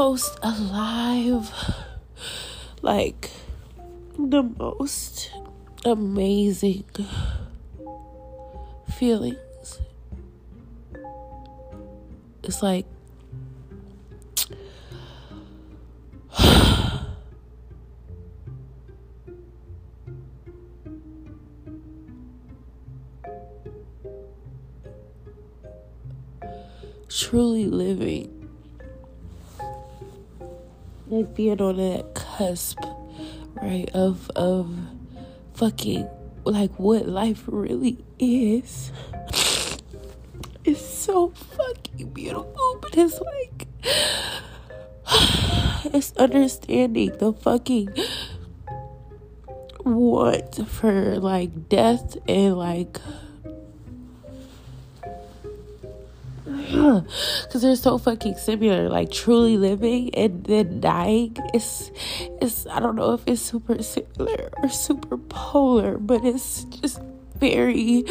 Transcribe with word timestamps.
most 0.00 0.32
alive, 0.42 1.52
like 2.80 3.30
the 4.18 4.42
most 4.42 5.30
amazing 5.84 6.86
feelings? 8.96 9.78
It's 12.42 12.62
like 12.62 12.86
truly 27.10 27.66
living. 27.66 28.39
Like 31.10 31.34
being 31.34 31.60
on 31.60 31.76
that 31.78 32.14
cusp, 32.14 32.78
right, 33.60 33.90
of 33.92 34.30
of 34.36 34.72
fucking 35.54 36.08
like 36.44 36.70
what 36.78 37.08
life 37.08 37.42
really 37.46 38.04
is. 38.18 38.92
It's 40.62 40.84
so 40.84 41.30
fucking 41.30 42.10
beautiful, 42.10 42.78
but 42.82 42.94
it's 42.96 43.18
like 43.18 43.66
it's 45.94 46.12
understanding 46.18 47.16
the 47.18 47.32
fucking 47.32 47.88
want 49.84 50.68
for 50.68 51.18
like 51.18 51.68
death 51.68 52.16
and 52.28 52.56
like 52.56 53.00
because 56.80 57.62
they're 57.62 57.76
so 57.76 57.98
fucking 57.98 58.36
similar 58.36 58.88
like 58.88 59.10
truly 59.10 59.56
living 59.56 60.14
and 60.14 60.44
then 60.44 60.80
dying. 60.80 61.36
Is 61.54 61.90
is 62.40 62.66
i 62.70 62.80
don't 62.80 62.96
know 62.96 63.12
if 63.12 63.22
it's 63.26 63.42
super 63.42 63.82
similar 63.82 64.50
or 64.62 64.68
super 64.68 65.16
polar 65.16 65.98
but 65.98 66.24
it's 66.24 66.64
just 66.64 67.00
very 67.36 68.04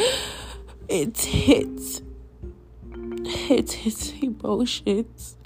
intense. 0.88 2.02
His 3.24 4.12
emotions. 4.22 5.36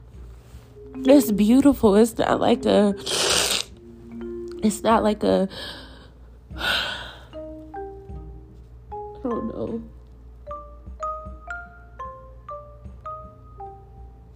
It's 1.04 1.32
beautiful. 1.32 1.96
It's 1.96 2.16
not 2.16 2.40
like 2.40 2.64
a 2.64 2.94
it's 4.64 4.82
not 4.82 5.02
like 5.02 5.22
a 5.22 5.48
i 6.56 7.36
don't 9.22 9.48
know 9.48 9.82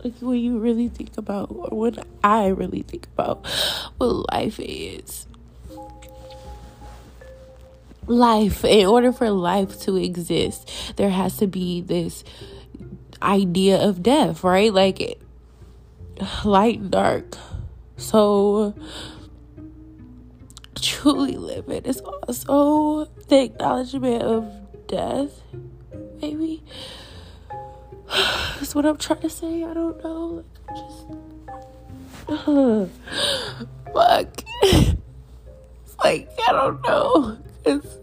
like 0.04 0.14
when 0.20 0.38
you 0.38 0.58
really 0.58 0.88
think 0.88 1.16
about 1.16 1.50
or 1.50 1.78
when 1.78 1.98
I 2.22 2.48
really 2.48 2.82
think 2.82 3.06
about 3.14 3.46
what 3.98 4.32
life 4.32 4.60
is. 4.60 5.26
Life, 8.06 8.64
in 8.64 8.86
order 8.86 9.12
for 9.12 9.28
life 9.30 9.80
to 9.82 9.96
exist, 9.96 10.94
there 10.96 11.10
has 11.10 11.36
to 11.38 11.46
be 11.46 11.82
this 11.82 12.24
idea 13.20 13.76
of 13.76 14.02
death, 14.02 14.42
right? 14.42 14.72
Like 14.72 15.20
light 16.44 16.78
and 16.78 16.90
dark. 16.90 17.36
So 17.96 18.74
truly 20.74 21.36
living 21.36 21.84
is 21.84 22.00
also 22.00 23.06
the 23.28 23.42
acknowledgement 23.42 24.22
of 24.22 24.50
death, 24.86 25.42
maybe. 26.20 26.62
That's 28.68 28.74
what 28.74 28.84
I'm 28.84 28.98
trying 28.98 29.20
to 29.20 29.30
say. 29.30 29.64
I 29.64 29.72
don't 29.72 30.04
know. 30.04 30.44
Just. 30.76 31.06
Uh, 32.28 32.84
fuck. 33.94 34.44
it's 34.62 35.96
like, 36.04 36.28
I 36.46 36.52
don't 36.52 36.82
know. 36.82 37.38
It's. 37.64 37.96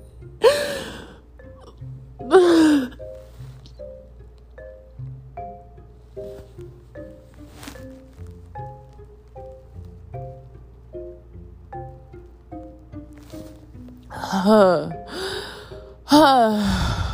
Huh. 14.10 14.90
Huh. 16.06 17.05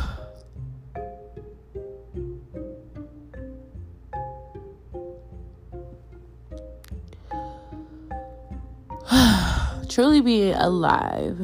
Truly 9.92 10.22
being 10.22 10.54
alive 10.54 11.38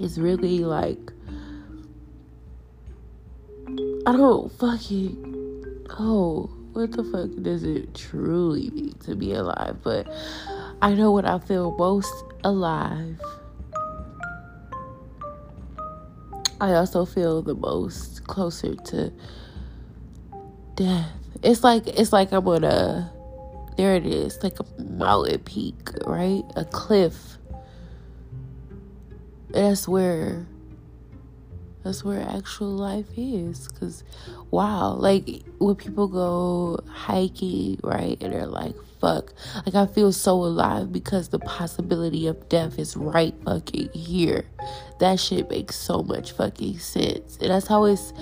is 0.00 0.18
really 0.18 0.58
like 0.58 0.98
I 4.04 4.12
don't 4.12 4.50
fucking 4.58 5.86
oh 5.90 6.50
what 6.72 6.90
the 6.90 7.04
fuck 7.04 7.30
does 7.40 7.62
it 7.62 7.94
truly 7.94 8.68
mean 8.70 8.94
to 9.04 9.14
be 9.14 9.32
alive? 9.32 9.76
But 9.84 10.12
I 10.82 10.94
know 10.94 11.12
what 11.12 11.24
I 11.24 11.38
feel 11.38 11.70
most 11.78 12.12
alive. 12.42 13.20
I 16.60 16.72
also 16.72 17.04
feel 17.04 17.42
the 17.42 17.54
most 17.54 18.26
closer 18.26 18.74
to 18.74 19.12
death. 20.74 21.12
It's 21.44 21.62
like 21.62 21.86
it's 21.86 22.12
like 22.12 22.32
I'm 22.32 22.48
on 22.48 22.64
a 22.64 23.13
there 23.76 23.94
it 23.94 24.06
is, 24.06 24.42
like 24.42 24.58
a 24.60 24.82
mountain 24.82 25.40
peak, 25.40 25.90
right? 26.06 26.42
A 26.56 26.64
cliff. 26.64 27.38
That's 29.50 29.86
where 29.86 30.46
that's 31.82 32.02
where 32.02 32.22
actual 32.22 32.70
life 32.70 33.06
is 33.16 33.68
cuz 33.68 34.04
wow, 34.50 34.94
like 34.94 35.44
when 35.58 35.74
people 35.74 36.08
go 36.08 36.78
hiking, 36.88 37.78
right? 37.82 38.16
And 38.22 38.32
they're 38.32 38.46
like, 38.46 38.74
fuck. 39.00 39.34
Like 39.66 39.74
I 39.74 39.86
feel 39.86 40.12
so 40.12 40.32
alive 40.32 40.92
because 40.92 41.28
the 41.28 41.38
possibility 41.38 42.26
of 42.26 42.48
death 42.48 42.78
is 42.78 42.96
right 42.96 43.34
fucking 43.44 43.90
here. 43.92 44.46
That 44.98 45.20
shit 45.20 45.50
makes 45.50 45.76
so 45.76 46.02
much 46.02 46.32
fucking 46.32 46.78
sense. 46.78 47.36
And 47.40 47.50
that's 47.50 47.66
how 47.66 47.84
it's 47.84 48.12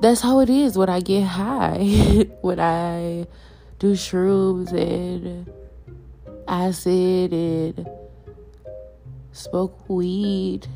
that's 0.00 0.20
how 0.20 0.38
it 0.40 0.48
is 0.48 0.78
when 0.78 0.88
I 0.88 1.00
get 1.00 1.24
high. 1.24 2.26
when 2.40 2.60
I 2.60 3.26
do 3.78 3.92
shrooms 3.92 4.72
and 4.72 5.48
acid 6.48 7.32
and 7.32 7.88
smoke 9.30 9.88
weed. 9.88 10.66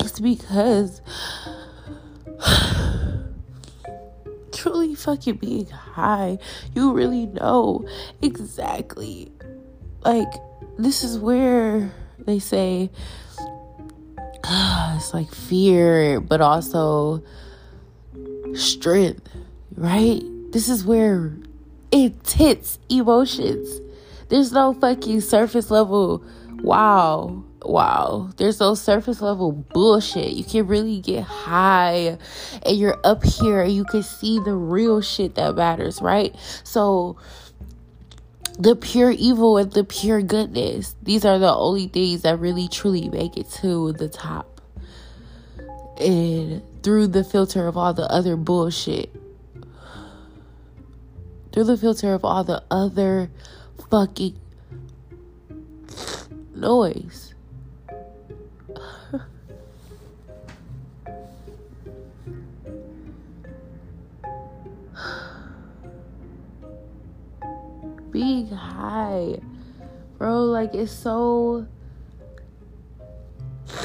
It's 0.00 0.18
because 0.18 1.00
truly 4.52 4.94
fucking 4.96 5.36
being 5.36 5.66
high, 5.66 6.38
you 6.74 6.92
really 6.92 7.26
know 7.26 7.86
exactly. 8.20 9.30
Like, 10.04 10.32
this 10.76 11.04
is 11.04 11.18
where 11.18 11.92
they 12.18 12.40
say 12.40 12.90
it's 14.96 15.12
like 15.12 15.30
fear, 15.32 16.20
but 16.20 16.40
also 16.40 17.22
strength, 18.54 19.28
right? 19.74 20.22
This 20.52 20.68
is 20.68 20.84
where 20.84 21.32
it 21.90 22.12
intense 22.12 22.78
emotions. 22.88 23.80
There's 24.28 24.52
no 24.52 24.72
fucking 24.74 25.20
surface 25.20 25.70
level. 25.70 26.24
Wow. 26.62 27.44
Wow. 27.62 28.30
There's 28.36 28.60
no 28.60 28.74
surface 28.74 29.20
level 29.20 29.52
bullshit. 29.52 30.32
You 30.32 30.44
can 30.44 30.66
really 30.66 31.00
get 31.00 31.24
high 31.24 32.18
and 32.64 32.76
you're 32.76 32.98
up 33.04 33.24
here 33.24 33.62
and 33.62 33.72
you 33.72 33.84
can 33.84 34.02
see 34.02 34.38
the 34.40 34.54
real 34.54 35.00
shit 35.00 35.34
that 35.34 35.56
matters, 35.56 36.00
right? 36.00 36.34
So, 36.64 37.16
the 38.58 38.74
pure 38.74 39.10
evil 39.10 39.58
and 39.58 39.72
the 39.72 39.84
pure 39.84 40.22
goodness. 40.22 40.94
These 41.02 41.24
are 41.24 41.38
the 41.38 41.54
only 41.54 41.88
things 41.88 42.22
that 42.22 42.38
really 42.38 42.68
truly 42.68 43.08
make 43.08 43.36
it 43.36 43.50
to 43.62 43.92
the 43.92 44.08
top. 44.08 44.60
And 45.98 46.62
through 46.82 47.08
the 47.08 47.24
filter 47.24 47.66
of 47.66 47.76
all 47.76 47.94
the 47.94 48.10
other 48.10 48.36
bullshit, 48.36 49.14
through 51.52 51.64
the 51.64 51.76
filter 51.76 52.14
of 52.14 52.24
all 52.24 52.44
the 52.44 52.62
other 52.70 53.30
fucking 53.90 54.38
noise. 56.54 57.25
Being 68.16 68.48
high. 68.48 69.38
Bro, 70.16 70.44
like 70.44 70.74
it's 70.74 70.90
so 70.90 71.66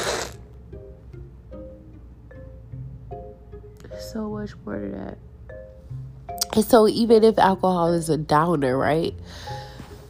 so 4.00 4.30
much 4.30 4.52
more 4.66 4.80
to 4.80 4.88
that. 4.88 5.18
And 6.56 6.64
so 6.64 6.88
even 6.88 7.26
if 7.26 7.38
alcohol 7.38 7.92
is 7.92 8.08
a 8.08 8.16
downer, 8.16 8.78
right? 8.78 9.14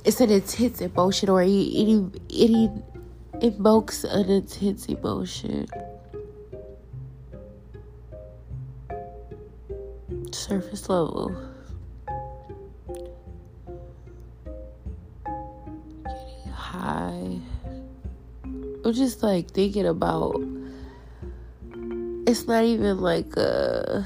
It's 0.05 0.21
an 0.21 0.29
intense 0.29 0.81
emotion 0.81 1.29
or 1.29 1.41
it, 1.41 1.49
it, 1.49 2.21
it 2.29 2.71
invokes 3.41 4.03
an 4.03 4.29
intense 4.29 4.85
emotion. 4.85 5.65
Surface 10.31 10.87
level. 10.87 11.50
Getting. 16.91 17.45
I'm 18.83 18.93
just 18.93 19.23
like 19.23 19.51
thinking 19.51 19.85
about 19.85 20.41
it's 22.27 22.47
not 22.47 22.63
even 22.63 22.99
like 22.99 23.35
a 23.37 24.05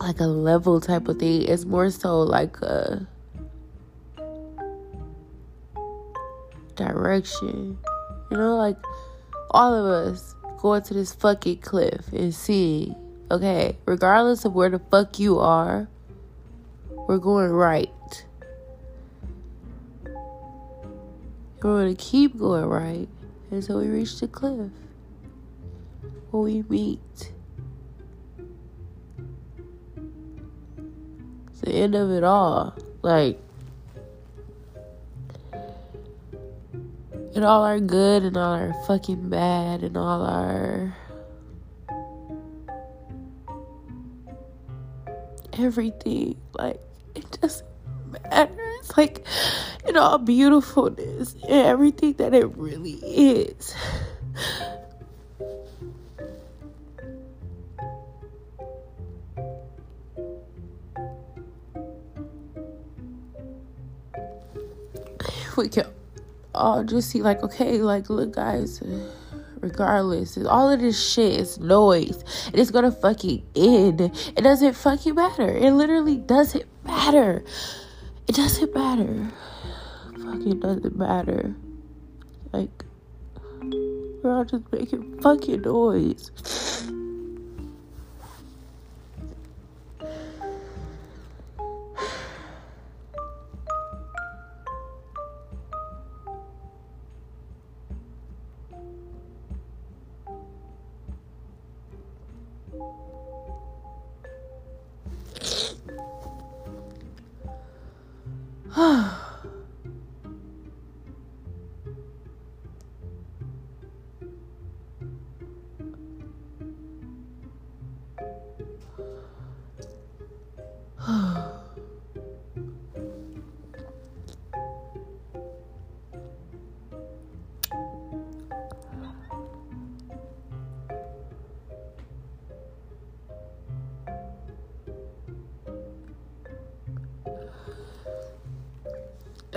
like 0.00 0.20
a 0.20 0.26
level 0.26 0.80
type 0.80 1.08
of 1.08 1.18
thing. 1.18 1.42
It's 1.42 1.64
more 1.64 1.90
so 1.90 2.20
like 2.20 2.60
a 2.62 3.06
direction. 6.76 7.78
You 8.30 8.36
know, 8.36 8.56
like 8.56 8.76
all 9.50 9.74
of 9.74 9.86
us 9.86 10.34
going 10.58 10.82
to 10.82 10.94
this 10.94 11.12
fucking 11.14 11.58
cliff 11.58 12.12
and 12.12 12.34
seeing, 12.34 12.94
okay, 13.30 13.76
regardless 13.86 14.44
of 14.44 14.54
where 14.54 14.70
the 14.70 14.78
fuck 14.78 15.18
you 15.18 15.38
are, 15.38 15.88
we're 16.90 17.18
going 17.18 17.50
right. 17.50 17.90
We're 21.62 21.88
to 21.88 21.94
keep 21.94 22.38
going 22.38 22.64
right 22.64 23.08
until 23.50 23.80
we 23.80 23.88
reach 23.88 24.18
the 24.18 24.28
cliff 24.28 24.70
where 26.30 26.42
we 26.42 26.62
meet. 26.68 27.32
It's 31.50 31.60
the 31.60 31.72
end 31.72 31.94
of 31.94 32.10
it 32.10 32.24
all. 32.24 32.74
Like, 33.02 33.38
and 37.34 37.44
all 37.44 37.62
our 37.62 37.78
good 37.78 38.22
and 38.22 38.36
all 38.36 38.54
our 38.54 38.74
fucking 38.86 39.28
bad 39.28 39.82
and 39.82 39.96
all 39.98 40.22
our 40.22 40.96
everything. 45.52 46.36
Like, 46.54 46.80
it 47.14 47.38
doesn't 47.40 47.68
matter. 48.30 48.69
Like, 48.96 49.24
in 49.86 49.96
all 49.96 50.18
beautifulness 50.18 51.34
and 51.44 51.52
everything 51.52 52.14
that 52.14 52.34
it 52.34 52.56
really 52.56 52.94
is. 52.94 53.74
we 65.56 65.68
can 65.68 65.86
all 66.54 66.82
just 66.84 67.10
see 67.10 67.22
like 67.22 67.42
okay 67.42 67.78
like 67.78 68.10
look 68.10 68.34
guys 68.34 68.82
regardless 69.60 70.36
all 70.38 70.70
of 70.70 70.80
this 70.80 71.12
shit 71.12 71.40
is 71.40 71.58
noise 71.60 72.24
it's 72.52 72.70
gonna 72.70 72.90
fucking 72.90 73.46
end. 73.54 74.00
It 74.00 74.42
doesn't 74.42 74.74
fucking 74.74 75.14
matter. 75.14 75.48
It 75.48 75.72
literally 75.72 76.16
doesn't 76.16 76.64
matter 76.84 77.44
it 78.30 78.36
doesn't 78.36 78.72
matter. 78.72 79.28
Fucking 80.22 80.60
doesn't 80.60 80.96
matter. 80.96 81.52
Like 82.52 82.84
we're 84.22 84.30
all 84.30 84.44
just 84.44 84.72
making 84.72 85.20
fucking 85.20 85.62
noise 85.62 86.30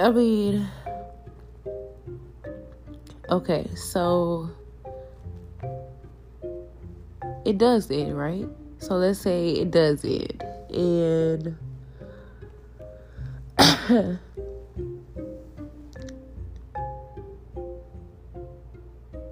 I 0.04 0.12
mean, 0.12 0.68
okay, 3.30 3.66
so 3.74 4.50
it 7.46 7.58
does 7.58 7.90
end, 7.90 8.18
right? 8.18 8.50
So 8.80 8.96
let's 8.96 9.20
say 9.20 9.52
it 9.52 9.72
does 9.72 10.04
end, 10.04 10.44
and 10.74 11.58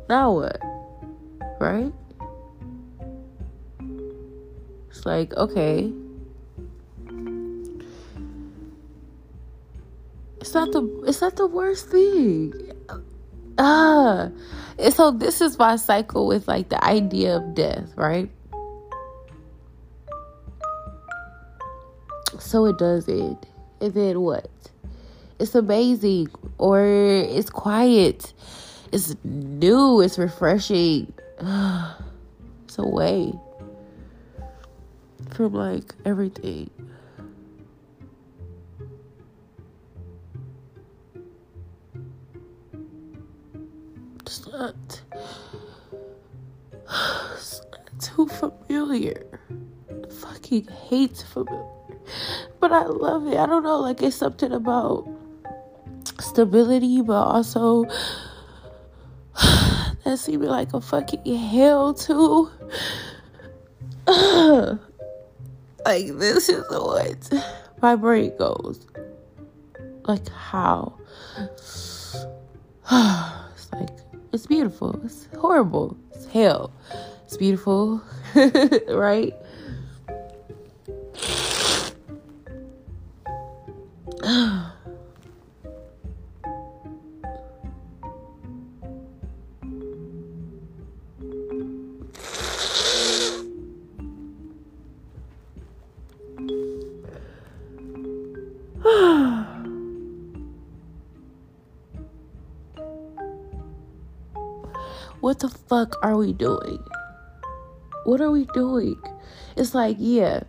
now 0.08 0.32
what? 0.32 0.62
Right? 1.60 1.92
It's 4.90 5.06
like, 5.06 5.34
okay, 5.34 5.92
it's 10.52 10.56
not 10.56 10.74
the 10.74 11.04
it's 11.08 11.22
not 11.22 11.38
the 11.38 11.48
worst 11.48 11.88
thing. 11.88 12.54
Ah, 13.58 14.30
and 14.78 14.94
so 14.94 15.10
this 15.12 15.40
is 15.40 15.58
my 15.58 15.78
cycle 15.78 16.28
with 16.28 16.46
like 16.46 16.68
the 16.68 16.84
idea 16.84 17.38
of 17.38 17.56
death, 17.56 17.90
right? 17.96 18.30
So 22.38 22.66
it 22.66 22.78
does 22.78 23.08
it, 23.08 23.38
and 23.80 23.94
then 23.94 24.20
what? 24.20 24.50
It's 25.40 25.56
amazing, 25.56 26.28
or 26.58 26.84
it's 26.84 27.50
quiet, 27.50 28.34
it's 28.92 29.16
new, 29.24 30.02
it's 30.02 30.20
refreshing. 30.20 31.14
It's 32.66 32.78
away 32.78 33.34
from 35.32 35.54
like 35.54 35.94
everything. 36.06 36.70
I 50.52 50.54
fucking 50.54 50.76
hate 50.90 51.24
familiar. 51.32 51.66
But 52.60 52.74
I 52.74 52.84
love 52.84 53.26
it. 53.28 53.38
I 53.38 53.46
don't 53.46 53.64
know, 53.64 53.80
like 53.80 54.02
it's 54.02 54.18
something 54.18 54.52
about 54.52 55.08
stability, 56.20 57.02
but 57.02 57.14
also 57.14 57.86
that 60.04 60.18
seemed 60.18 60.44
like 60.44 60.74
a 60.74 60.82
fucking 60.82 61.36
hell 61.38 61.94
too. 61.94 62.50
like 65.86 66.08
this 66.18 66.50
is 66.50 66.66
what 66.70 67.34
my 67.82 67.96
brain 67.96 68.34
goes. 68.38 68.86
Like 70.04 70.28
how? 70.30 70.96
it's 71.38 72.26
like 73.72 73.90
it's 74.34 74.48
beautiful. 74.48 75.00
It's 75.06 75.30
horrible. 75.38 75.96
It's 76.14 76.26
hell. 76.26 76.74
It's 77.26 77.38
beautiful, 77.38 78.02
right? 78.90 79.34
What 84.22 84.78
the 105.40 105.50
fuck 105.50 105.98
are 106.04 106.16
we 106.16 106.34
doing? 106.34 106.84
What 108.04 108.22
are 108.22 108.30
we 108.30 108.46
doing? 108.54 109.02
It's 109.58 109.74
like, 109.74 109.96
yeah. 110.00 110.44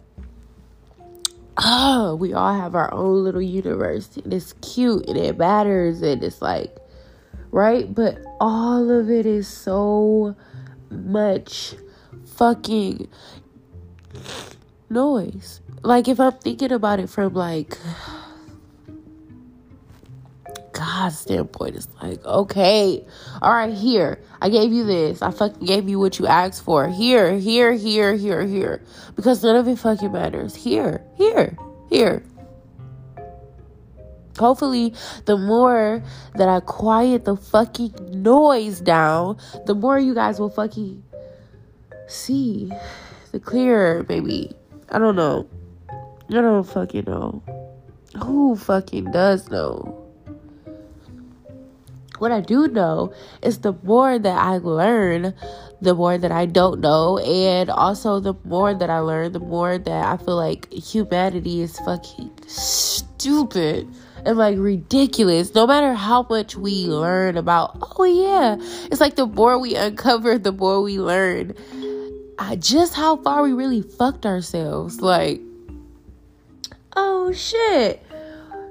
Oh, 1.65 2.17
we 2.17 2.33
all 2.33 2.55
have 2.55 2.75
our 2.75 2.93
own 2.93 3.25
little 3.25 3.43
universe. 3.43 4.17
And 4.23 4.33
it's 4.33 4.55
cute 4.55 5.09
and 5.09 5.17
it 5.17 5.39
matters 5.39 6.03
and 6.03 6.23
it's 6.25 6.43
like 6.43 6.77
right? 7.53 7.95
But 7.95 8.25
all 8.41 8.91
of 8.91 9.11
it 9.11 9.27
is 9.27 9.47
so 9.47 10.35
much 10.91 11.75
fucking 12.25 13.09
noise. 14.91 15.61
Like 15.83 16.09
if 16.09 16.19
I'm 16.19 16.33
thinking 16.33 16.73
about 16.73 16.99
it 16.99 17.09
from 17.09 17.35
like 17.35 17.79
God's 21.03 21.19
standpoint, 21.19 21.75
it's 21.75 21.89
like, 22.01 22.25
okay, 22.25 23.05
all 23.41 23.53
right, 23.53 23.75
here. 23.75 24.21
I 24.41 24.51
gave 24.51 24.73
you 24.73 24.85
this. 24.85 25.21
I 25.21 25.33
fucking 25.33 25.67
gave 25.67 25.89
you 25.89 25.99
what 25.99 26.21
you 26.21 26.29
asked 26.29 26.63
for. 26.63 26.89
Here, 26.89 27.37
here, 27.39 27.73
here, 27.73 28.15
here, 28.15 28.47
here. 28.47 28.85
Because 29.17 29.43
none 29.43 29.57
of 29.57 29.67
it 29.67 29.81
fucking 29.81 30.13
matters. 30.13 30.55
Here, 30.55 31.03
here, 31.17 31.59
here. 31.91 32.23
Hopefully, 34.39 34.95
the 35.25 35.37
more 35.37 36.05
that 36.37 36.49
I 36.49 36.61
quiet 36.61 37.25
the 37.25 37.35
fucking 37.35 37.95
noise 38.23 38.81
down, 38.81 39.39
the 39.67 39.75
more 39.75 39.99
you 39.99 40.15
guys 40.15 40.39
will 40.39 40.51
fucking 40.51 41.03
see. 42.07 42.71
The 43.33 43.41
clearer, 43.41 44.07
maybe. 44.09 44.53
I 44.89 45.01
don't 45.01 45.17
know. 45.17 45.49
I 45.91 46.35
don't 46.35 46.63
fucking 46.63 47.07
know. 47.09 47.43
Who 48.23 48.55
fucking 48.55 49.11
does 49.11 49.51
know? 49.51 50.02
What 52.19 52.31
I 52.31 52.41
do 52.41 52.69
know 52.69 53.13
is 53.43 53.59
the 53.59 53.73
more 53.83 54.19
that 54.19 54.39
I 54.39 54.59
learn, 54.59 55.35
the 55.81 55.95
more 55.95 56.17
that 56.17 56.31
I 56.31 56.47
don't 56.47 56.81
know. 56.81 57.19
And 57.19 57.69
also, 57.71 58.21
the 58.21 58.35
more 58.45 58.75
that 58.75 58.91
I 58.91 59.01
learn, 59.01 59.33
the 59.33 59.41
more 59.41 59.79
that 59.79 60.05
I 60.07 60.17
feel 60.17 60.37
like 60.37 60.73
humanity 60.73 61.63
is 61.63 61.79
fucking 61.81 62.31
stupid 62.47 63.89
and 64.25 64.39
like 64.39 64.57
ridiculous. 64.59 65.55
No 65.55 65.67
matter 65.67 65.95
how 65.95 66.27
much 66.29 66.57
we 66.57 66.87
learn 66.87 67.37
about, 67.37 67.79
oh 67.99 68.05
yeah, 68.05 68.57
it's 68.91 69.01
like 69.01 69.17
the 69.17 69.27
more 69.27 69.59
we 69.59 69.75
uncover, 69.75 70.39
the 70.39 70.53
more 70.53 70.81
we 70.83 70.99
learn. 70.99 71.55
Uh, 72.39 72.57
just 72.57 72.95
how 72.95 73.17
far 73.17 73.43
we 73.43 73.53
really 73.53 73.83
fucked 73.83 74.27
ourselves. 74.27 75.01
Like, 75.01 75.41
oh 76.97 77.33
shit. 77.33 78.05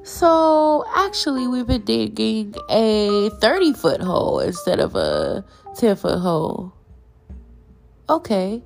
So 0.04 0.84
actually, 0.96 1.48
we've 1.48 1.68
been 1.68 1.86
digging 1.86 2.56
a 2.70 3.30
30 3.40 3.74
foot 3.74 4.02
hole 4.02 4.40
instead 4.40 4.80
of 4.80 4.96
a 4.96 5.46
10 5.76 5.96
foot 5.96 6.20
hole. 6.20 6.74
Okay. 8.10 8.64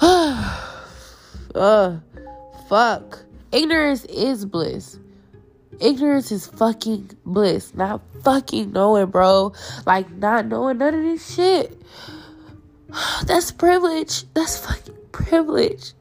uh, 0.00 1.98
fuck. 2.68 3.24
Ignorance 3.52 4.04
is 4.06 4.44
bliss. 4.44 4.98
Ignorance 5.80 6.32
is 6.32 6.46
fucking 6.46 7.12
bliss. 7.24 7.72
Not 7.74 8.02
fucking 8.24 8.72
knowing, 8.72 9.06
bro. 9.06 9.52
Like, 9.86 10.10
not 10.10 10.46
knowing 10.46 10.78
none 10.78 10.94
of 10.94 11.02
this 11.02 11.34
shit. 11.34 11.80
That's 13.26 13.52
privilege. 13.52 14.24
That's 14.34 14.58
fucking 14.64 14.96
privilege. 15.12 15.92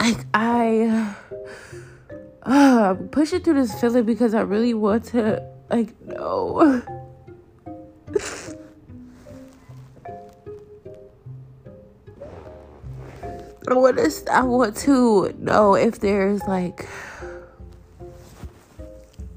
Like 0.00 0.26
I 0.34 1.14
uh, 2.42 2.90
I'm 2.90 3.08
pushing 3.08 3.40
through 3.40 3.54
this 3.54 3.78
feeling 3.80 4.04
because 4.04 4.34
I 4.34 4.40
really 4.40 4.74
want 4.74 5.04
to 5.06 5.42
like 5.70 6.00
know. 6.02 6.82
I 13.70 13.74
want 13.74 13.96
to 13.98 14.32
I 14.32 14.42
want 14.42 14.76
to 14.78 15.32
know 15.38 15.74
if 15.74 16.00
there's 16.00 16.42
like 16.42 16.88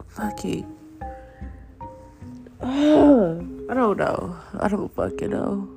fucking 0.07 0.65
I 2.61 3.73
don't 3.73 3.97
know. 3.97 4.35
I 4.59 4.67
don't 4.67 4.93
fucking 4.95 5.29
know. 5.29 5.69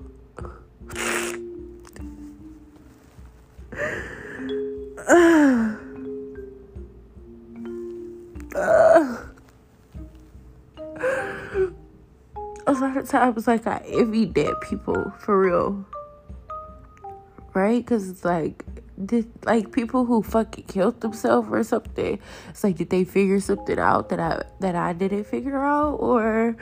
A 12.68 12.72
lot 12.72 12.96
of 12.96 13.08
times 13.08 13.46
like 13.46 13.66
I 13.66 13.82
envy 13.86 14.24
dead 14.24 14.54
people 14.62 15.12
for 15.18 15.38
real. 15.38 15.84
Right? 17.56 17.82
Because 17.82 18.10
it's 18.10 18.22
like, 18.22 18.66
did 19.02 19.32
like 19.46 19.72
people 19.72 20.04
who 20.04 20.22
fucking 20.22 20.64
killed 20.64 21.00
themselves 21.00 21.48
or 21.50 21.64
something. 21.64 22.20
It's 22.50 22.62
like, 22.62 22.76
did 22.76 22.90
they 22.90 23.04
figure 23.04 23.40
something 23.40 23.78
out 23.78 24.10
that 24.10 24.20
I 24.20 24.42
that 24.60 24.76
I 24.76 24.92
didn't 24.92 25.24
figure 25.24 25.64
out 25.64 25.94
or? 25.94 26.54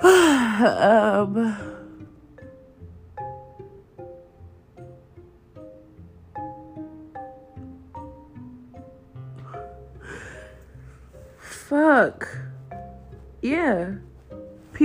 um, 0.04 1.73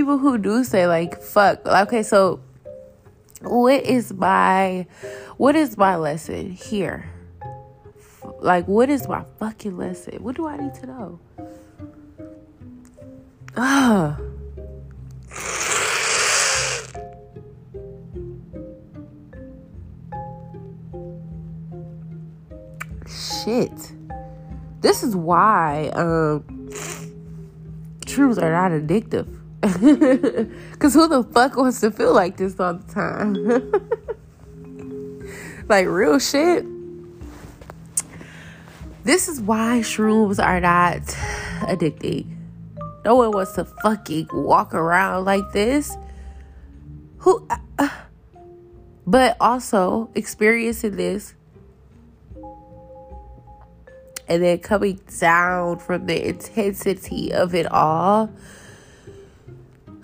People 0.09 0.27
who 0.27 0.39
do 0.39 0.63
say 0.63 0.87
like 0.87 1.21
fuck. 1.21 1.63
Okay, 1.67 2.01
so 2.01 2.39
what 3.41 3.83
is 3.83 4.11
my 4.11 4.87
what 5.37 5.55
is 5.55 5.77
my 5.77 5.97
lesson 5.97 6.49
here? 6.49 7.11
Like 8.39 8.67
what 8.67 8.89
is 8.89 9.07
my 9.07 9.23
fucking 9.37 9.77
lesson? 9.77 10.23
What 10.23 10.35
do 10.35 10.47
I 10.47 10.57
need 10.57 10.73
to 10.73 10.87
know? 10.87 11.19
Ah. 13.55 14.17
shit. 23.45 23.93
This 24.81 25.03
is 25.03 25.15
why 25.15 25.91
um, 25.93 26.41
shrooms 28.07 28.41
are 28.41 28.51
not 28.51 28.71
addictive. 28.71 29.38
Cause 30.79 30.93
who 30.93 31.07
the 31.07 31.27
fuck 31.33 31.57
wants 31.57 31.81
to 31.81 31.91
feel 31.91 32.13
like 32.13 32.37
this 32.37 32.59
all 32.59 32.75
the 32.75 32.93
time? 32.93 33.33
like 35.67 35.87
real 35.87 36.17
shit. 36.17 36.65
This 39.03 39.27
is 39.27 39.41
why 39.41 39.79
shrooms 39.81 40.43
are 40.43 40.61
not 40.61 41.01
addicting. 41.61 42.37
No 43.03 43.15
one 43.15 43.31
wants 43.31 43.53
to 43.53 43.65
fucking 43.65 44.29
walk 44.31 44.73
around 44.73 45.25
like 45.25 45.51
this. 45.51 45.97
Who, 47.19 47.45
uh, 47.49 47.57
uh 47.77 47.89
but 49.05 49.35
also 49.39 50.11
experiencing 50.13 50.95
this 50.95 51.33
and 54.27 54.43
then 54.43 54.59
coming 54.59 54.99
down 55.19 55.79
from 55.79 56.05
the 56.05 56.29
intensity 56.29 57.33
of 57.33 57.55
it 57.55 57.65
all 57.71 58.31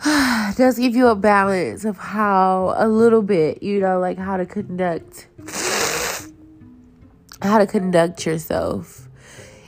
does 0.57 0.77
give 0.77 0.95
you 0.95 1.07
a 1.07 1.15
balance 1.15 1.85
of 1.85 1.97
how 1.97 2.73
a 2.77 2.87
little 2.87 3.21
bit, 3.21 3.63
you 3.63 3.79
know, 3.79 3.99
like 3.99 4.17
how 4.17 4.37
to 4.37 4.45
conduct 4.45 5.27
how 7.41 7.57
to 7.57 7.67
conduct 7.67 8.25
yourself. 8.25 9.07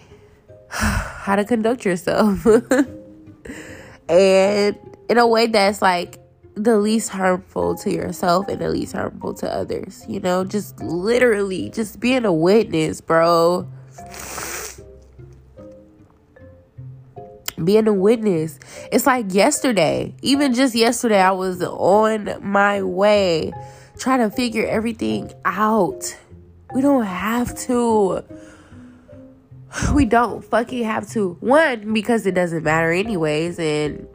how 0.69 1.36
to 1.36 1.46
conduct 1.46 1.86
yourself. 1.86 2.46
and 4.10 4.77
in 5.10 5.17
a 5.17 5.27
way 5.27 5.48
that's 5.48 5.81
like 5.81 6.19
the 6.55 6.77
least 6.77 7.10
harmful 7.10 7.75
to 7.75 7.91
yourself 7.91 8.48
and 8.48 8.60
the 8.60 8.69
least 8.69 8.93
harmful 8.93 9.34
to 9.36 9.53
others. 9.53 10.03
You 10.07 10.19
know, 10.19 10.43
just 10.43 10.79
literally 10.81 11.69
just 11.69 12.00
being 12.00 12.25
a 12.25 12.34
witness, 12.34 13.01
bro 13.01 13.67
being 17.63 17.87
a 17.87 17.93
witness. 17.93 18.59
It's 18.91 19.05
like 19.05 19.33
yesterday, 19.33 20.15
even 20.21 20.53
just 20.53 20.75
yesterday, 20.75 21.21
I 21.21 21.31
was 21.31 21.61
on 21.61 22.37
my 22.41 22.83
way 22.83 23.51
trying 23.97 24.19
to 24.19 24.35
figure 24.35 24.65
everything 24.65 25.31
out. 25.45 26.15
We 26.73 26.81
don't 26.81 27.03
have 27.03 27.57
to. 27.61 28.23
We 29.93 30.05
don't 30.05 30.43
fucking 30.43 30.83
have 30.83 31.09
to. 31.11 31.37
One, 31.39 31.93
because 31.93 32.25
it 32.25 32.33
doesn't 32.33 32.63
matter, 32.63 32.91
anyways, 32.91 33.59
and 33.59 34.07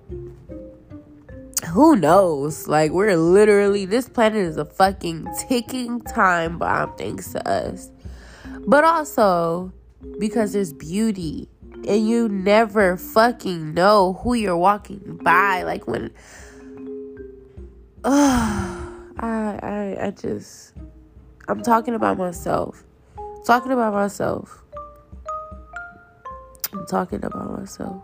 who 1.68 1.96
knows? 1.96 2.66
Like, 2.66 2.90
we're 2.90 3.16
literally, 3.16 3.84
this 3.86 4.08
planet 4.08 4.38
is 4.38 4.56
a 4.56 4.64
fucking 4.64 5.28
ticking 5.48 6.00
time 6.02 6.58
bomb 6.58 6.96
thanks 6.96 7.32
to 7.32 7.48
us. 7.48 7.90
But 8.66 8.84
also, 8.84 9.72
because 10.18 10.52
there's 10.52 10.72
beauty 10.72 11.48
and 11.86 12.08
you 12.08 12.28
never 12.28 12.96
fucking 12.96 13.74
know 13.74 14.14
who 14.22 14.34
you're 14.34 14.56
walking 14.56 15.18
by. 15.22 15.62
Like 15.62 15.86
when, 15.86 16.10
uh, 18.04 18.08
I, 19.18 19.58
I, 19.62 20.06
I 20.06 20.10
just, 20.10 20.74
I'm 21.48 21.62
talking 21.62 21.94
about 21.94 22.18
myself. 22.18 22.82
talking 23.44 23.72
about 23.72 23.92
myself. 23.92 24.62
I'm 26.72 26.86
talking 26.86 27.24
about 27.24 27.58
myself. 27.58 28.02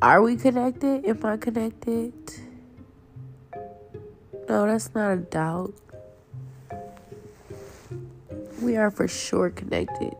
Are 0.00 0.22
we 0.22 0.36
connected? 0.36 1.04
Am 1.06 1.24
I 1.24 1.36
connected? 1.36 2.12
No, 4.48 4.64
that's 4.64 4.94
not 4.94 5.10
a 5.10 5.16
doubt. 5.16 5.74
We 8.62 8.76
are 8.76 8.92
for 8.92 9.08
sure 9.08 9.50
connected. 9.50 10.14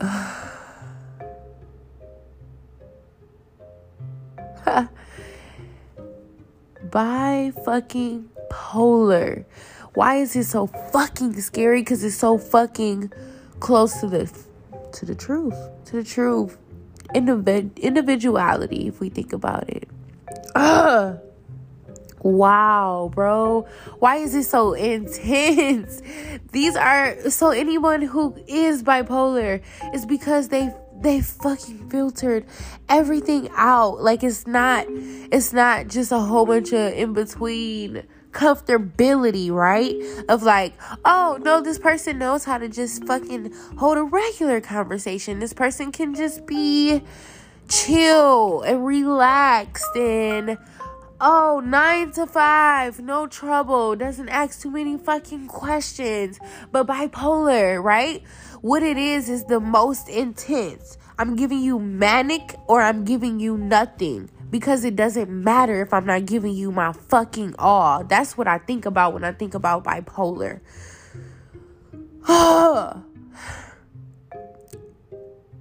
By 6.92 7.52
fucking 7.64 8.28
polar. 8.48 9.44
Why 9.94 10.18
is 10.18 10.36
it 10.36 10.44
so 10.44 10.68
fucking 10.68 11.40
scary? 11.40 11.80
Because 11.80 12.04
it's 12.04 12.14
so 12.14 12.38
fucking 12.38 13.10
close 13.58 14.00
to 14.00 14.06
the 14.06 14.30
to 14.94 15.06
the 15.06 15.14
truth, 15.14 15.56
to 15.86 15.96
the 15.96 16.04
truth. 16.04 16.56
Individ- 17.14 17.78
individuality, 17.78 18.88
if 18.88 18.98
we 19.00 19.08
think 19.08 19.32
about 19.32 19.68
it. 19.68 19.88
Ugh. 20.54 21.20
Wow, 22.24 23.10
bro. 23.14 23.66
Why 23.98 24.16
is 24.16 24.34
it 24.34 24.44
so 24.44 24.72
intense? 24.72 26.00
These 26.52 26.74
are 26.74 27.30
so 27.30 27.50
anyone 27.50 28.00
who 28.00 28.34
is 28.46 28.82
bipolar 28.82 29.62
is 29.92 30.06
because 30.06 30.48
they 30.48 30.74
they 30.98 31.20
fucking 31.20 31.90
filtered 31.90 32.46
everything 32.88 33.50
out. 33.54 34.02
Like 34.02 34.22
it's 34.24 34.46
not 34.46 34.86
it's 34.88 35.52
not 35.52 35.88
just 35.88 36.12
a 36.12 36.18
whole 36.18 36.46
bunch 36.46 36.72
of 36.72 36.94
in 36.94 37.12
between 37.12 38.04
comfortability, 38.34 39.50
right? 39.50 39.96
Of 40.28 40.42
like, 40.42 40.74
oh, 41.04 41.38
no, 41.42 41.60
this 41.62 41.78
person 41.78 42.18
knows 42.18 42.44
how 42.44 42.58
to 42.58 42.68
just 42.68 43.04
fucking 43.06 43.54
hold 43.78 43.96
a 43.96 44.02
regular 44.02 44.60
conversation. 44.60 45.38
This 45.38 45.54
person 45.54 45.92
can 45.92 46.14
just 46.14 46.46
be 46.46 47.02
chill 47.68 48.60
and 48.62 48.84
relaxed 48.84 49.96
and 49.96 50.58
oh, 51.20 51.62
nine 51.64 52.10
to 52.12 52.26
five, 52.26 53.00
no 53.00 53.26
trouble, 53.26 53.96
doesn't 53.96 54.28
ask 54.28 54.60
too 54.60 54.70
many 54.70 54.98
fucking 54.98 55.46
questions. 55.48 56.38
But 56.70 56.86
bipolar, 56.86 57.82
right? 57.82 58.22
What 58.60 58.82
it 58.82 58.98
is 58.98 59.28
is 59.28 59.44
the 59.44 59.60
most 59.60 60.08
intense. 60.08 60.98
I'm 61.18 61.36
giving 61.36 61.60
you 61.60 61.78
manic 61.78 62.56
or 62.66 62.82
I'm 62.82 63.04
giving 63.04 63.38
you 63.38 63.56
nothing 63.56 64.28
because 64.54 64.84
it 64.84 64.94
doesn't 64.94 65.28
matter 65.28 65.82
if 65.82 65.92
I'm 65.92 66.06
not 66.06 66.26
giving 66.26 66.54
you 66.54 66.70
my 66.70 66.92
fucking 66.92 67.56
all. 67.58 68.04
That's 68.04 68.38
what 68.38 68.46
I 68.46 68.58
think 68.58 68.86
about 68.86 69.12
when 69.12 69.24
I 69.24 69.32
think 69.32 69.52
about 69.52 69.82
bipolar. 69.82 70.60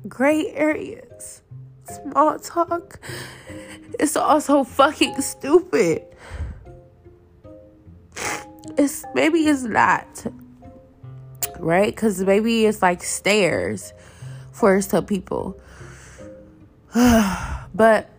Gray 0.07 0.47
areas. 0.51 1.41
Small 1.85 2.37
talk. 2.37 2.99
It's 3.99 4.15
also 4.15 4.63
fucking 4.63 5.19
stupid. 5.21 6.05
It's 8.77 9.03
maybe 9.15 9.39
it's 9.39 9.63
not. 9.63 10.27
Right? 11.57 11.95
Because 11.95 12.21
maybe 12.21 12.67
it's 12.67 12.83
like 12.83 13.01
stairs 13.01 13.91
for 14.51 14.79
some 14.81 15.07
people. 15.07 15.59
but 16.93 18.12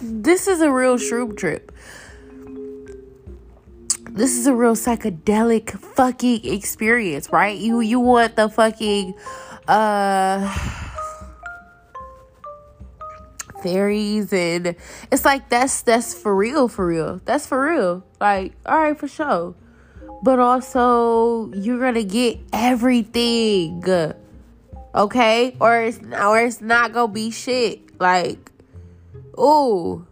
this 0.00 0.48
is 0.48 0.60
a 0.60 0.70
real 0.70 0.96
shroom 0.96 1.36
trip 1.36 1.72
this 4.16 4.38
is 4.38 4.46
a 4.46 4.54
real 4.54 4.74
psychedelic 4.74 5.78
fucking 5.78 6.46
experience, 6.46 7.30
right? 7.30 7.56
You 7.56 7.80
you 7.80 8.00
want 8.00 8.34
the 8.36 8.48
fucking 8.48 9.14
uh 9.68 10.48
fairies 13.62 14.32
and 14.32 14.74
it's 15.12 15.24
like 15.24 15.48
that's 15.50 15.82
that's 15.82 16.14
for 16.14 16.34
real 16.34 16.66
for 16.68 16.86
real. 16.86 17.20
That's 17.26 17.46
for 17.46 17.60
real. 17.68 18.04
Like, 18.18 18.54
all 18.64 18.78
right, 18.78 18.98
for 18.98 19.06
sure. 19.06 19.54
But 20.22 20.38
also 20.38 21.52
you're 21.52 21.78
gonna 21.78 22.02
get 22.02 22.38
everything. 22.54 23.84
Okay? 24.94 25.56
Or 25.60 25.82
it's 25.82 26.00
or 26.00 26.40
it's 26.40 26.62
not 26.62 26.94
gonna 26.94 27.12
be 27.12 27.30
shit. 27.30 28.00
Like, 28.00 28.50
oh, 29.36 30.06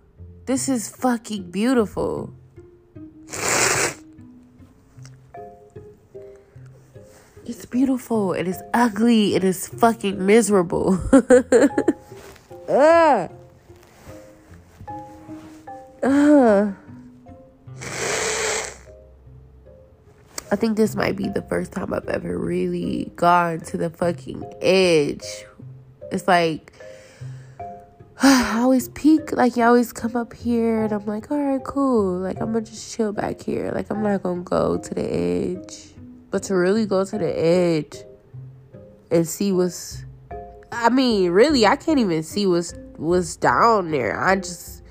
this 0.45 0.69
is 0.69 0.89
fucking 0.89 1.51
beautiful. 1.51 2.35
It's 7.47 7.67
beautiful. 7.67 8.33
It 8.33 8.49
is 8.49 8.63
ugly. 8.73 9.35
It 9.35 9.45
is 9.45 9.69
fucking 9.69 10.25
miserable. 10.25 10.99
uh. 12.69 13.29
Uh. 16.03 16.73
I 20.51 20.57
think 20.57 20.77
this 20.77 20.95
might 20.95 21.17
be 21.17 21.29
the 21.29 21.41
first 21.41 21.73
time 21.73 21.95
I've 21.95 22.09
ever 22.09 22.39
really 22.39 23.11
gone 23.17 23.61
to 23.61 23.79
the 23.79 23.89
fucking 23.89 24.45
edge. 24.61 25.47
It's 26.13 26.29
like 26.29 26.73
I 28.23 28.61
always 28.61 28.89
peek, 28.91 29.33
like 29.33 29.57
you 29.57 29.65
always 29.65 29.93
come 29.93 30.15
up 30.15 30.35
here, 30.35 30.85
and 30.85 30.93
I'm 30.93 31.07
like, 31.07 31.31
all 31.31 31.43
right, 31.43 31.65
cool. 31.65 32.19
Like 32.19 32.41
I'm 32.41 32.53
gonna 32.53 32.61
just 32.61 32.95
chill 32.95 33.13
back 33.13 33.41
here. 33.41 33.73
Like 33.75 33.91
I'm 33.91 34.03
not 34.03 34.23
gonna 34.23 34.43
go 34.43 34.77
to 34.77 34.95
the 34.95 35.03
edge. 35.03 35.94
But 36.35 36.43
to 36.43 36.57
really 36.57 36.85
go 36.85 37.05
to 37.05 37.17
the 37.17 37.31
edge 37.31 38.03
and 39.09 39.25
see 39.25 39.53
what's 39.53 40.05
I 40.73 40.89
mean, 40.89 41.31
really, 41.31 41.65
I 41.65 41.77
can't 41.77 42.01
even 42.01 42.25
see 42.25 42.45
what's 42.45 42.75
what's 42.97 43.37
down 43.37 43.93
there. 43.93 44.21
I 44.21 44.35
just 44.35 44.83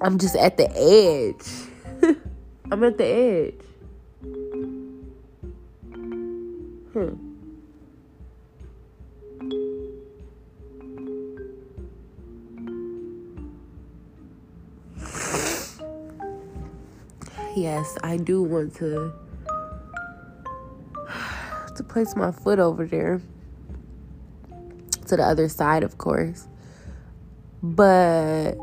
I'm 0.00 0.18
just 0.18 0.34
at 0.34 0.56
the 0.56 0.68
edge. 0.68 2.16
I'm 2.72 2.82
at 2.82 2.98
the 2.98 3.04
edge. 3.04 3.54
Hmm. 6.92 7.33
Yes, 17.56 17.96
I 18.02 18.16
do 18.16 18.42
want 18.42 18.74
to 18.76 19.12
to 21.76 21.82
place 21.82 22.14
my 22.14 22.30
foot 22.30 22.58
over 22.58 22.86
there 22.86 23.20
to 25.06 25.16
the 25.16 25.22
other 25.22 25.48
side, 25.48 25.82
of 25.82 25.98
course. 25.98 26.46
But, 27.62 28.54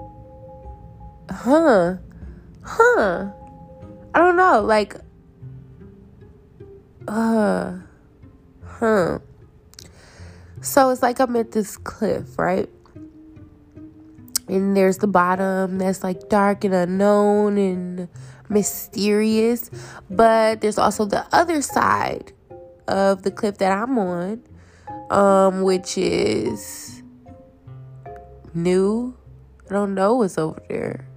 huh, 1.30 1.98
huh. 2.64 3.32
I 4.14 4.20
don't 4.20 4.36
know, 4.36 4.62
like, 4.62 4.96
uh, 7.08 7.78
huh. 8.66 9.20
So 10.62 10.90
it's 10.92 11.02
like 11.02 11.20
I'm 11.20 11.36
at 11.36 11.52
this 11.52 11.78
cliff, 11.78 12.38
right? 12.38 12.70
And 14.48 14.76
there's 14.76 14.98
the 14.98 15.08
bottom 15.08 15.78
that's 15.78 16.04
like 16.04 16.30
dark 16.30 16.64
and 16.64 16.74
unknown 16.74 17.58
and 17.58 18.10
mysterious. 18.52 19.72
But 20.10 20.62
there's 20.62 20.78
also 20.78 21.06
the 21.06 21.26
other 21.32 21.62
side 21.62 22.34
of 22.88 23.24
the 23.24 23.32
cliff 23.32 23.58
that 23.60 23.72
I'm 23.72 23.98
on, 23.98 24.44
um, 25.10 25.64
which 25.64 25.98
is 25.98 27.02
new. 28.54 29.18
I 29.70 29.74
don't 29.74 29.96
know 29.96 30.16
what's 30.16 30.38
over 30.38 30.62
there. 30.70 31.08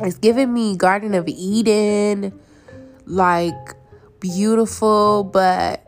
It's 0.00 0.18
giving 0.18 0.52
me 0.52 0.76
Garden 0.76 1.14
of 1.14 1.28
Eden, 1.28 2.32
like 3.06 3.54
beautiful, 4.18 5.22
but 5.22 5.86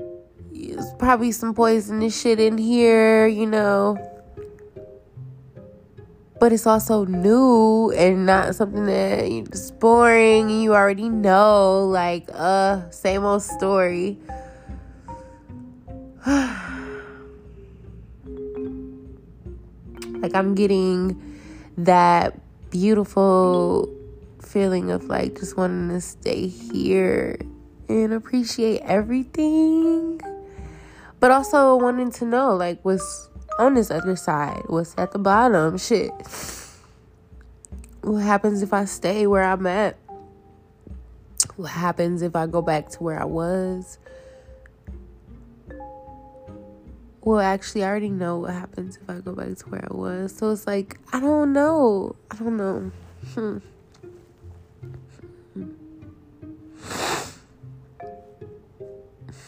it's 0.53 0.93
probably 0.99 1.33
some 1.33 1.55
poisonous 1.55 2.21
shit 2.21 2.39
in 2.39 2.59
here, 2.59 3.27
you 3.27 3.47
know. 3.47 3.99
But 6.41 6.53
it's 6.53 6.67
also 6.67 7.05
new 7.05 7.93
and 7.93 8.27
not 8.27 8.55
something 8.55 8.87
that 8.87 9.25
is 9.25 9.71
boring 9.71 10.51
you 10.51 10.75
already 10.75 11.09
know. 11.09 11.87
Like, 11.87 12.29
uh, 12.33 12.91
same 12.91 13.25
old 13.25 13.43
story. 13.43 14.19
like, 16.27 16.55
I'm 20.35 20.55
getting 20.55 21.39
that 21.79 22.39
beautiful 22.71 23.91
feeling 24.41 24.91
of 24.91 25.05
like 25.05 25.39
just 25.39 25.57
wanting 25.57 25.89
to 25.89 26.01
stay 26.01 26.47
here 26.47 27.39
and 27.89 28.13
appreciate 28.13 28.81
everything. 28.83 30.21
But 31.21 31.31
also 31.31 31.77
wanting 31.77 32.11
to 32.13 32.25
know 32.25 32.55
like 32.55 32.85
what's 32.85 33.29
on 33.59 33.75
this 33.75 33.91
other 33.91 34.17
side, 34.17 34.63
what's 34.67 34.95
at 34.99 35.13
the 35.13 35.19
bottom. 35.19 35.79
Shit. 35.79 36.13
What 38.03 38.23
happens 38.23 38.63
if 38.63 38.73
I 38.73 38.85
stay 38.85 39.27
where 39.27 39.43
I'm 39.43 39.67
at? 39.67 39.97
What 41.57 41.71
happens 41.71 42.23
if 42.23 42.35
I 42.37 42.47
go 42.47 42.61
back 42.61 42.89
to 42.91 43.03
where 43.03 43.21
I 43.21 43.25
was? 43.25 43.99
Well, 47.23 47.41
actually, 47.41 47.85
I 47.85 47.89
already 47.89 48.11
know 48.11 48.41
what 48.41 48.53
happens 48.53 48.99
if 49.01 49.09
I 49.09 49.21
go 49.21 49.33
back 49.35 49.57
to 49.57 49.69
where 49.71 49.89
I 49.91 49.95
was. 49.95 50.37
So 50.37 50.51
it's 50.51 50.67
like, 50.67 50.99
I 51.13 51.21
don't 51.21 51.55
know. 51.55 52.17
I 52.31 52.37
don't 52.37 52.57
know. 52.59 52.91
Hmm. 53.33 53.59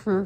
Hmm. 0.04 0.24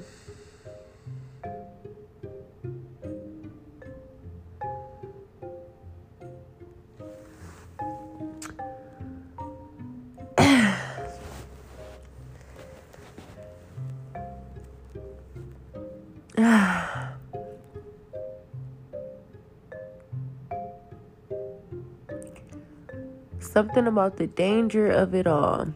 Something 23.51 23.89
about 23.89 24.17
the 24.17 24.29
danger 24.29 24.89
of 24.89 25.13
it 25.13 25.27
all. 25.27 25.67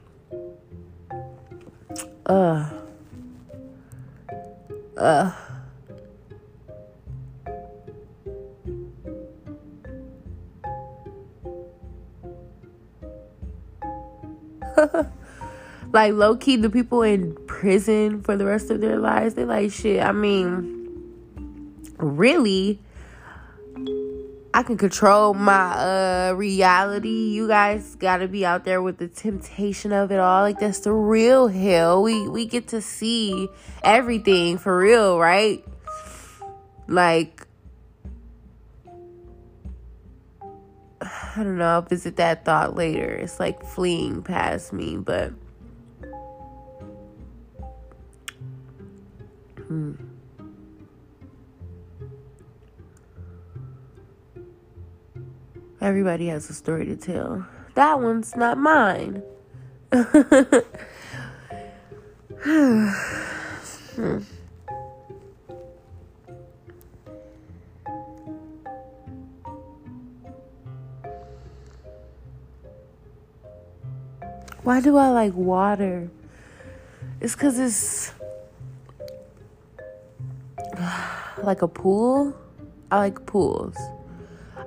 Uh. 2.24 2.70
Uh. 4.96 5.32
like 15.92 16.12
low 16.12 16.36
key, 16.36 16.54
the 16.54 16.70
people 16.70 17.02
in 17.02 17.34
prison 17.48 18.22
for 18.22 18.36
the 18.36 18.44
rest 18.44 18.70
of 18.70 18.80
their 18.80 19.00
lives, 19.00 19.34
they 19.34 19.44
like 19.44 19.72
shit. 19.72 20.00
I 20.00 20.12
mean, 20.12 20.86
really, 21.96 22.78
I 24.54 24.62
can 24.62 24.76
control 24.76 25.34
my 25.34 25.72
uh 26.30 26.34
reality. 26.36 27.32
You 27.32 27.48
guys 27.48 27.96
gotta 27.96 28.28
be 28.28 28.46
out 28.46 28.64
there 28.64 28.80
with 28.80 28.98
the 28.98 29.08
temptation 29.08 29.92
of 29.92 30.12
it 30.12 30.20
all. 30.20 30.42
Like 30.42 30.60
that's 30.60 30.78
the 30.78 30.92
real 30.92 31.48
hell. 31.48 32.04
We 32.04 32.28
we 32.28 32.46
get 32.46 32.68
to 32.68 32.80
see 32.80 33.48
everything 33.82 34.58
for 34.58 34.78
real, 34.78 35.18
right? 35.18 35.64
Like 36.86 37.48
I 41.02 41.42
don't 41.42 41.58
know, 41.58 41.66
I'll 41.66 41.82
visit 41.82 42.14
that 42.16 42.44
thought 42.44 42.76
later. 42.76 43.10
It's 43.12 43.40
like 43.40 43.64
fleeing 43.64 44.22
past 44.22 44.72
me, 44.72 44.98
but 44.98 45.32
hmm. 49.66 49.94
Everybody 55.84 56.28
has 56.28 56.48
a 56.48 56.54
story 56.54 56.86
to 56.86 56.96
tell. 56.96 57.46
That 57.74 58.00
one's 58.00 58.34
not 58.36 58.56
mine. 58.56 59.22
Why 74.62 74.80
do 74.80 74.96
I 74.96 75.10
like 75.10 75.34
water? 75.34 76.08
It's 77.20 77.34
because 77.34 77.58
it's 77.58 78.10
like 81.42 81.60
a 81.60 81.68
pool. 81.68 82.34
I 82.90 82.96
like 83.00 83.26
pools. 83.26 83.76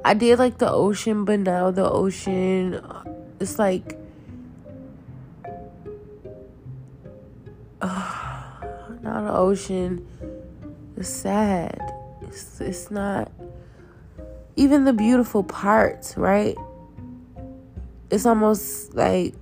I 0.07 0.13
did 0.13 0.39
like 0.39 0.57
the 0.57 0.71
ocean, 0.71 1.25
but 1.25 1.41
now 1.41 1.69
the 1.69 1.83
ocean, 1.83 2.79
it's 3.41 3.59
like, 3.59 3.99
uh, 7.81 8.61
now 9.01 9.35
ocean 9.35 10.07
is 10.95 11.09
sad. 11.09 11.77
It's, 12.21 12.61
it's 12.61 12.89
not 12.89 13.29
even 14.55 14.85
the 14.85 14.93
beautiful 14.93 15.43
parts, 15.43 16.15
right? 16.15 16.55
It's 18.09 18.25
almost 18.25 18.95
like 18.95 19.35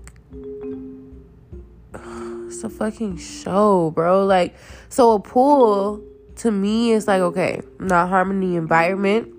it's 1.94 2.64
a 2.64 2.72
fucking 2.72 3.18
show, 3.18 3.92
bro. 3.92 4.26
Like, 4.26 4.56
so 4.90 5.12
a 5.12 5.20
pool 5.20 6.04
to 6.38 6.50
me 6.50 6.90
is 6.90 7.08
like, 7.08 7.22
okay, 7.22 7.62
not 7.80 8.10
harming 8.10 8.40
the 8.40 8.56
environment 8.56 9.35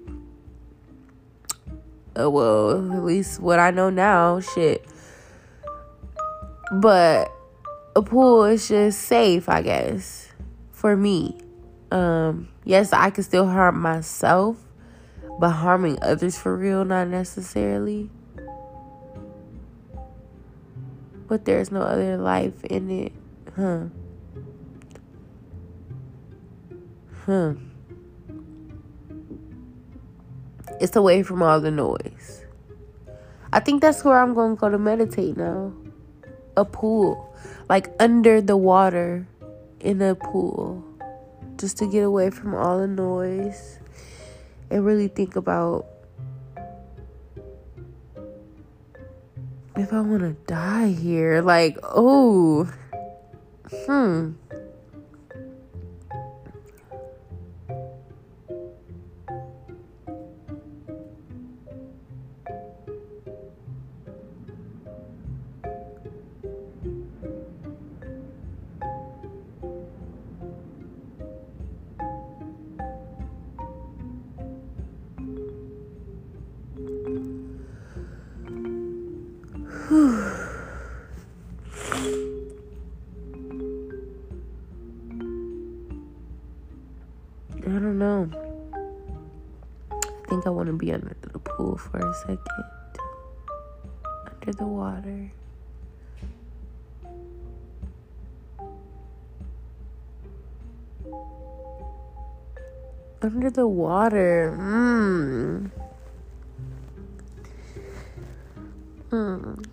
uh, 2.19 2.31
well, 2.31 2.93
at 2.93 3.05
least 3.05 3.41
what 3.41 3.59
I 3.59 3.71
know 3.71 3.91
now, 3.91 4.41
shit. 4.41 4.85
But 6.73 7.31
a 7.95 8.03
pool 8.03 8.45
is 8.45 8.69
just 8.69 9.03
safe, 9.03 9.49
I 9.49 9.63
guess, 9.63 10.33
for 10.71 10.97
me. 10.97 11.39
Um, 11.91 12.49
yes, 12.65 12.93
I 12.93 13.11
can 13.11 13.23
still 13.23 13.47
harm 13.47 13.81
myself, 13.81 14.57
but 15.39 15.51
harming 15.51 15.99
others 16.03 16.37
for 16.37 16.57
real, 16.57 16.85
not 16.85 17.09
necessarily. 17.09 18.11
But 21.29 21.45
there's 21.45 21.71
no 21.71 21.83
other 21.83 22.17
life 22.17 22.65
in 22.65 22.91
it, 22.91 23.13
huh? 23.57 23.85
Huh. 27.25 27.55
It's 30.81 30.97
away 30.97 31.23
from 31.23 31.43
all 31.43 31.61
the 31.61 31.71
noise. 31.71 32.45
I 33.53 33.61
think 33.61 33.81
that's 33.81 34.05
where 34.05 34.19
I'm 34.19 34.35
going 34.35 34.57
to 34.57 34.61
go 34.61 34.69
to 34.69 34.79
meditate 34.79 35.37
now. 35.37 35.73
A 36.57 36.65
pool. 36.65 37.35
Like 37.69 37.89
under 37.99 38.41
the 38.41 38.57
water 38.57 39.27
in 39.81 40.03
a 40.03 40.15
pool. 40.15 40.85
Just 41.57 41.79
to 41.79 41.91
get 41.91 42.03
away 42.03 42.31
from 42.31 42.55
all 42.55 42.79
the 42.79 42.87
noise 42.87 43.79
and 44.71 44.85
really 44.85 45.09
think 45.09 45.37
about 45.37 45.87
if 49.77 49.93
I 49.93 50.01
want 50.01 50.21
to 50.21 50.37
die 50.47 50.89
here. 50.89 51.43
Like, 51.43 51.79
oh, 51.83 52.71
hmm. 53.87 54.33
Want 90.67 90.81
to 90.81 90.85
be 90.85 90.93
under 90.93 91.17
the 91.21 91.39
pool 91.39 91.77
for 91.77 91.99
a 91.99 92.15
second. 92.15 92.41
Under 94.27 94.53
the 94.53 94.67
water. 94.67 95.31
Under 103.23 103.51
the 103.51 103.69
water. 103.69 104.57
Mmm. 104.59 105.71
Mmm. 109.11 109.67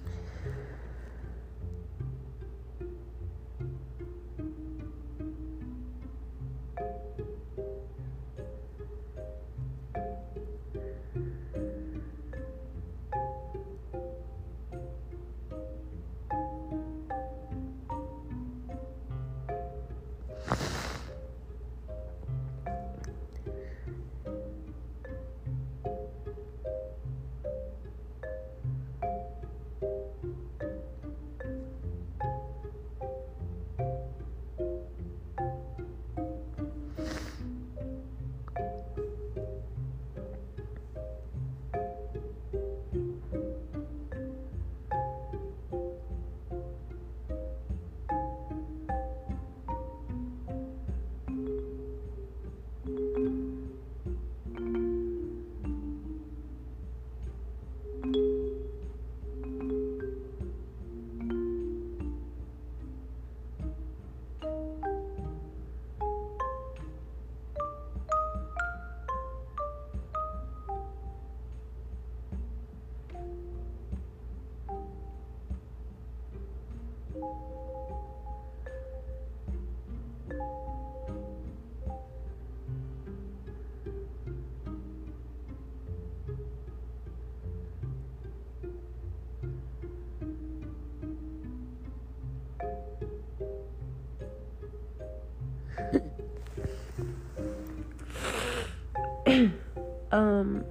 Um 100.14 100.64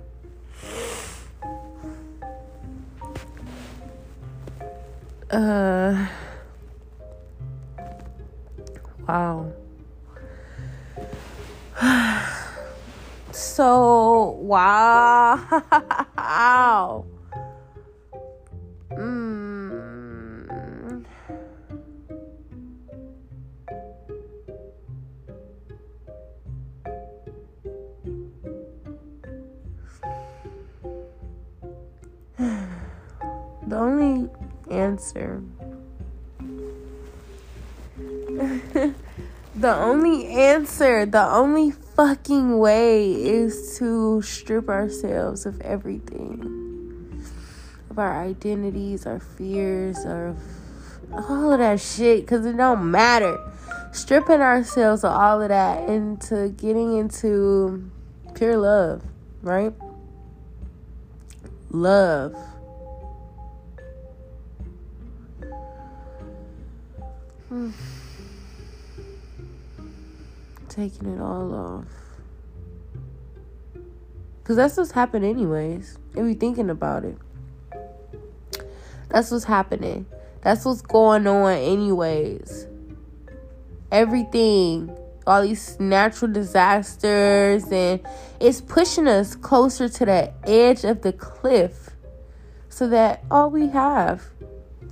uh 5.33 5.72
only 39.69 40.27
answer, 40.27 41.05
the 41.05 41.25
only 41.25 41.71
fucking 41.71 42.59
way 42.59 43.13
is 43.13 43.77
to 43.79 44.23
strip 44.23 44.69
ourselves 44.69 45.45
of 45.47 45.61
everything. 45.61 47.23
Of 47.91 47.99
our 47.99 48.23
identities, 48.23 49.07
our 49.07 49.21
fears, 49.21 49.99
of 50.07 50.39
all 51.13 51.53
of 51.53 51.59
that 51.59 51.81
shit, 51.81 52.23
because 52.23 52.47
it 52.47 52.57
don't 52.57 52.91
matter. 52.91 53.39
Stripping 53.93 54.41
ourselves 54.41 55.05
of 55.05 55.13
all 55.13 55.43
of 55.43 55.49
that 55.51 55.89
into 55.89 56.49
getting 56.49 56.97
into 56.97 57.91
pure 58.35 58.57
love, 58.57 59.03
right? 59.43 59.75
Love 61.71 62.35
hmm. 67.49 67.71
Taking 70.75 71.17
it 71.17 71.21
all 71.21 71.55
off. 71.55 71.85
Because 74.39 74.57
that's 74.57 74.79
what's 74.79 74.93
happening, 74.93 75.29
anyways. 75.29 75.99
If 76.15 76.27
you 76.27 76.35
thinking 76.35 76.71
about 76.71 77.05
it, 77.05 77.19
that's 79.11 79.31
what's 79.31 79.45
happening. 79.45 80.07
That's 80.41 80.65
what's 80.65 80.81
going 80.81 81.27
on, 81.27 81.53
anyways. 81.53 82.67
Everything, 83.91 84.97
all 85.27 85.43
these 85.43 85.79
natural 85.79 86.33
disasters, 86.33 87.65
and 87.71 88.01
it's 88.41 88.63
pushing 88.63 89.07
us 89.07 89.35
closer 89.35 89.91
to 89.91 90.07
the 90.07 90.33
edge 90.45 90.85
of 90.85 91.03
the 91.03 91.13
cliff 91.13 91.91
so 92.71 92.89
that 92.89 93.23
all 93.31 93.51
we 93.51 93.69
have 93.69 94.23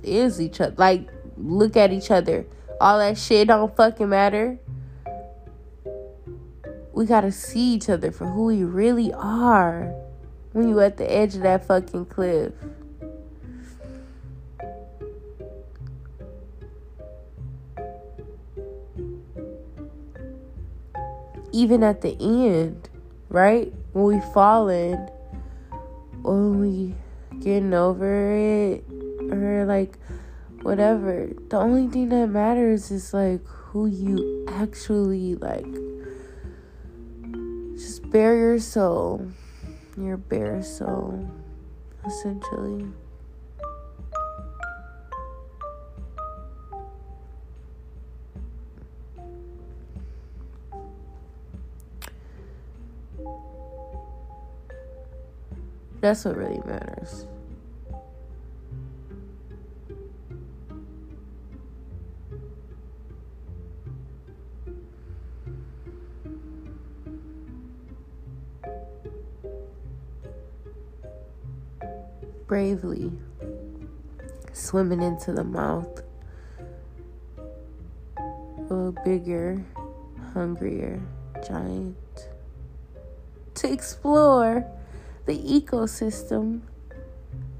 is 0.03 0.39
each 0.39 0.61
other. 0.61 0.75
Like, 0.77 1.09
look 1.37 1.75
at 1.75 1.91
each 1.91 2.11
other. 2.11 2.45
All 2.79 2.99
that 2.99 3.17
shit 3.17 3.47
don't 3.47 3.75
fucking 3.75 4.09
matter. 4.09 4.59
We 6.93 7.05
gotta 7.05 7.31
see 7.31 7.73
each 7.73 7.89
other 7.89 8.11
for 8.11 8.25
who 8.25 8.45
we 8.45 8.63
really 8.63 9.13
are 9.13 9.93
when 10.51 10.67
you 10.67 10.79
at 10.81 10.97
the 10.97 11.09
edge 11.09 11.35
of 11.35 11.41
that 11.43 11.65
fucking 11.65 12.05
cliff. 12.05 12.53
Even 21.53 21.83
at 21.83 22.01
the 22.01 22.15
end, 22.19 22.89
right? 23.29 23.73
When 23.93 24.05
we 24.05 24.21
falling, 24.33 25.09
or 26.23 26.49
we 26.49 26.95
getting 27.39 27.73
over 27.73 28.35
it, 28.35 28.83
or 29.31 29.65
like 29.65 29.97
whatever. 30.61 31.29
The 31.49 31.57
only 31.57 31.87
thing 31.87 32.09
that 32.09 32.27
matters 32.27 32.91
is 32.91 33.13
like 33.13 33.45
who 33.45 33.87
you 33.87 34.45
actually 34.49 35.35
like 35.35 35.90
bare 38.11 38.35
your 38.35 38.59
soul, 38.59 39.25
your 39.97 40.17
bare 40.17 40.61
soul, 40.61 41.25
essentially. 42.05 42.85
That's 56.01 56.25
what 56.25 56.35
really 56.35 56.59
matters. 56.65 57.27
Bravely 72.61 73.11
swimming 74.53 75.01
into 75.01 75.33
the 75.33 75.43
mouth 75.43 76.03
of 78.69 78.71
a 78.71 78.91
bigger, 79.03 79.65
hungrier 80.35 81.01
giant 81.43 81.97
to 83.55 83.73
explore 83.73 84.63
the 85.25 85.39
ecosystem 85.39 86.61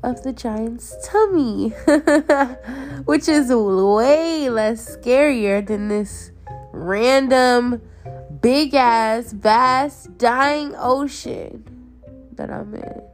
of 0.03 0.21
the 0.21 0.33
giant's 0.33 0.95
tummy, 1.03 1.69
which 3.05 3.27
is 3.27 3.49
way 3.49 4.51
less 4.51 4.97
scarier 4.97 5.65
than 5.65 5.87
this 5.87 6.31
random, 6.71 7.81
big 8.39 8.75
ass, 8.75 9.31
vast, 9.31 10.15
dying 10.19 10.75
ocean 10.77 11.63
that 12.33 12.51
I'm 12.51 12.75
in. 12.75 13.10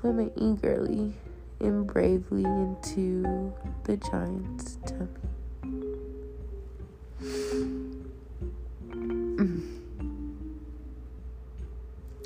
Swimming 0.00 0.32
eagerly 0.34 1.12
and 1.60 1.86
bravely 1.86 2.42
into 2.44 3.52
the 3.84 3.98
giant's 3.98 4.78
tummy. 4.86 5.08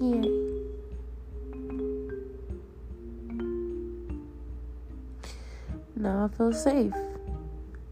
Yay. 0.00 0.54
Now 5.96 6.26
I 6.26 6.36
feel 6.36 6.52
safe. 6.52 6.92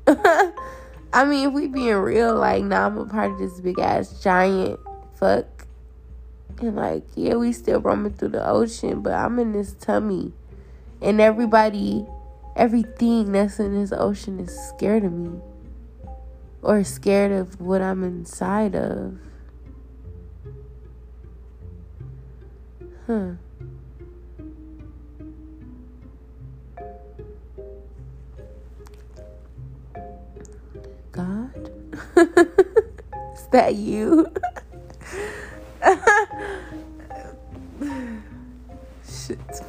I 1.13 1.25
mean, 1.25 1.49
if 1.49 1.55
we 1.55 1.67
being 1.67 1.97
real, 1.97 2.37
like 2.37 2.63
now 2.63 2.87
I'm 2.87 2.99
a 2.99 3.07
part 3.07 3.33
of 3.33 3.39
this 3.39 3.61
big 3.61 3.81
ass 3.81 4.23
giant 4.23 4.79
fuck. 5.15 5.47
And 6.61 6.77
like, 6.77 7.05
yeah, 7.15 7.35
we 7.35 7.53
still 7.53 7.81
roaming 7.81 8.13
through 8.13 8.29
the 8.29 8.47
ocean, 8.47 9.01
but 9.01 9.13
I'm 9.13 9.39
in 9.39 9.53
this 9.53 9.73
tummy. 9.73 10.33
And 11.01 11.21
everybody, 11.21 12.07
everything 12.55 13.33
that's 13.33 13.59
in 13.59 13.79
this 13.79 13.93
ocean 13.93 14.39
is 14.39 14.57
scared 14.69 15.05
of 15.05 15.13
me. 15.13 15.41
Or 16.63 16.85
scared 16.85 17.33
of 17.33 17.61
what 17.61 17.83
I'm 17.83 18.05
inside 18.05 18.77
of. 18.77 19.19
Huh. 23.09 23.33
God? 31.11 31.71
Is 33.35 33.47
that 33.51 33.75
you? 33.75 34.33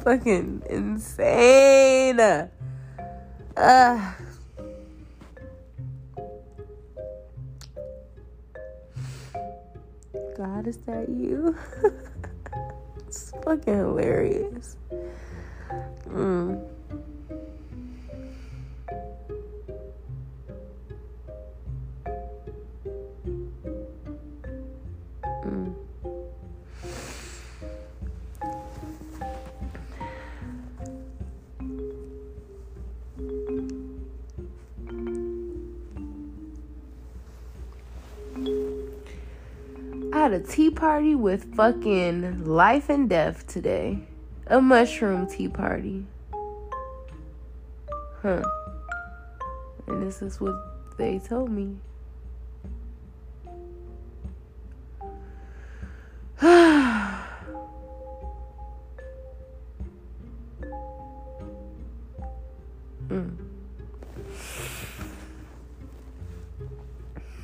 fucking 0.04 0.62
insane. 0.68 2.20
Uh. 2.20 2.50
God, 10.36 10.66
is 10.66 10.76
that 10.78 11.08
you? 11.08 11.56
it's 13.06 13.32
fucking 13.44 13.76
hilarious. 13.76 14.76
Mm. 16.08 16.73
Party 40.84 41.14
with 41.14 41.54
fucking 41.54 42.44
life 42.44 42.90
and 42.90 43.08
death 43.08 43.46
today. 43.46 43.98
A 44.48 44.60
mushroom 44.60 45.26
tea 45.26 45.48
party. 45.48 46.04
Huh. 48.20 48.42
And 49.86 50.02
this 50.06 50.20
is 50.20 50.38
what 50.42 50.54
they 50.98 51.20
told 51.20 51.50
me. 51.50 51.76
mm. 56.42 57.30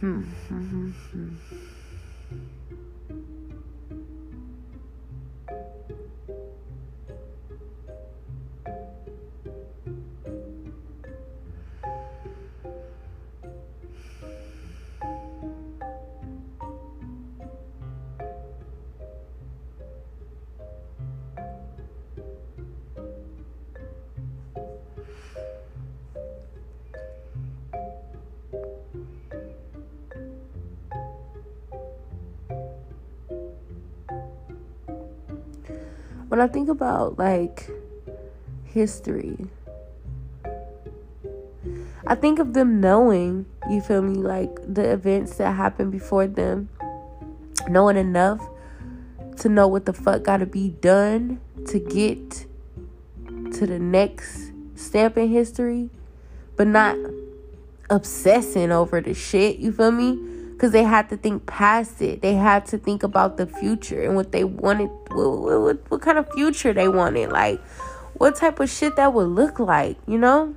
Hmm. 0.00 1.30
when 36.40 36.48
I 36.48 36.52
think 36.54 36.70
about 36.70 37.18
like 37.18 37.68
history, 38.64 39.36
I 42.06 42.14
think 42.14 42.38
of 42.38 42.54
them 42.54 42.80
knowing, 42.80 43.44
you 43.68 43.82
feel 43.82 44.00
me, 44.00 44.14
like 44.14 44.48
the 44.66 44.90
events 44.90 45.36
that 45.36 45.54
happened 45.54 45.92
before 45.92 46.26
them, 46.26 46.70
knowing 47.68 47.98
enough 47.98 48.40
to 49.40 49.50
know 49.50 49.68
what 49.68 49.84
the 49.84 49.92
fuck 49.92 50.22
gotta 50.22 50.46
be 50.46 50.70
done 50.70 51.42
to 51.66 51.78
get 51.78 52.46
to 53.52 53.66
the 53.66 53.78
next 53.78 54.52
step 54.76 55.18
in 55.18 55.28
history, 55.28 55.90
but 56.56 56.66
not 56.66 56.96
obsessing 57.90 58.72
over 58.72 59.02
the 59.02 59.12
shit, 59.12 59.58
you 59.58 59.72
feel 59.72 59.90
me? 59.90 60.18
Because 60.60 60.72
they 60.72 60.82
had 60.82 61.08
to 61.08 61.16
think 61.16 61.46
past 61.46 62.02
it. 62.02 62.20
They 62.20 62.34
had 62.34 62.66
to 62.66 62.76
think 62.76 63.02
about 63.02 63.38
the 63.38 63.46
future 63.46 64.02
and 64.02 64.14
what 64.14 64.30
they 64.30 64.44
wanted, 64.44 64.90
what, 65.08 65.62
what, 65.62 65.90
what 65.90 66.02
kind 66.02 66.18
of 66.18 66.30
future 66.34 66.74
they 66.74 66.86
wanted, 66.86 67.30
like 67.30 67.62
what 68.12 68.36
type 68.36 68.60
of 68.60 68.68
shit 68.68 68.96
that 68.96 69.14
would 69.14 69.28
look 69.28 69.58
like, 69.58 69.96
you 70.06 70.18
know? 70.18 70.54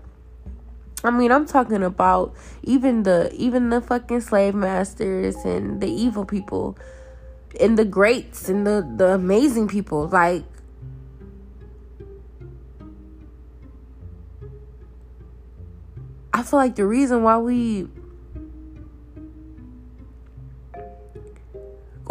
I 1.06 1.10
mean, 1.10 1.32
I'm 1.32 1.46
talking 1.46 1.84
about 1.84 2.36
even 2.64 3.04
the 3.04 3.34
even 3.34 3.70
the 3.70 3.80
fucking 3.80 4.20
slave 4.20 4.54
masters 4.54 5.38
and 5.46 5.80
the 5.80 5.90
evil 5.90 6.26
people 6.26 6.78
and 7.58 7.80
the 7.80 7.86
greats 7.86 8.50
and 8.50 8.68
the 8.68 8.86
the 8.98 9.14
amazing 9.14 9.70
people 9.70 10.10
like 10.10 10.44
I 16.34 16.44
feel 16.44 16.60
like 16.60 16.76
the 16.76 16.86
reason 16.86 17.24
why 17.24 17.38
we 17.38 17.88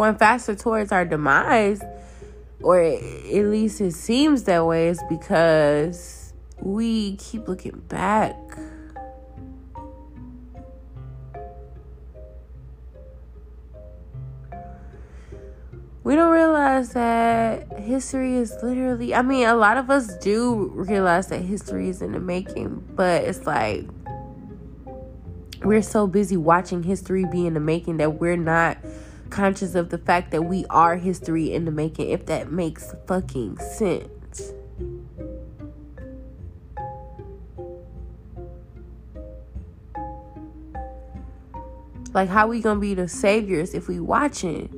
going 0.02 0.16
faster 0.16 0.52
towards 0.56 0.90
our 0.90 1.04
demise, 1.04 1.80
or 2.60 2.80
at 2.82 3.44
least 3.46 3.80
it 3.80 3.92
seems 3.92 4.42
that 4.44 4.66
way, 4.66 4.88
is 4.88 5.00
because 5.08 6.32
we 6.60 7.14
keep 7.16 7.46
looking 7.46 7.78
back. 7.88 8.36
We 16.02 16.16
don't 16.16 16.32
realize 16.32 16.94
that 16.94 17.78
history 17.78 18.34
is 18.34 18.52
literally, 18.60 19.14
I 19.14 19.22
mean, 19.22 19.46
a 19.46 19.54
lot 19.54 19.76
of 19.76 19.88
us 19.88 20.16
do 20.18 20.72
realize 20.74 21.28
that 21.28 21.42
history 21.42 21.88
is 21.88 22.02
in 22.02 22.10
the 22.10 22.18
making, 22.18 22.84
but 22.96 23.22
it's 23.22 23.46
like 23.46 23.86
we're 25.62 25.80
so 25.80 26.08
busy 26.08 26.36
watching 26.36 26.82
history 26.82 27.24
be 27.30 27.46
in 27.46 27.54
the 27.54 27.60
making 27.60 27.98
that 27.98 28.14
we're 28.18 28.36
not 28.36 28.78
conscious 29.32 29.74
of 29.74 29.88
the 29.88 29.98
fact 29.98 30.30
that 30.30 30.42
we 30.42 30.66
are 30.68 30.96
history 30.96 31.52
in 31.52 31.64
the 31.64 31.70
making, 31.70 32.10
if 32.10 32.26
that 32.26 32.52
makes 32.52 32.94
fucking 33.06 33.58
sense. 33.58 34.52
Like, 42.14 42.28
how 42.28 42.46
we 42.46 42.60
gonna 42.60 42.78
be 42.78 42.92
the 42.92 43.08
saviors 43.08 43.72
if 43.72 43.88
we 43.88 43.98
watching 43.98 44.68